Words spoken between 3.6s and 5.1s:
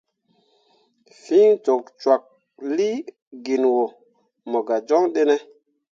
wo mo gah joŋ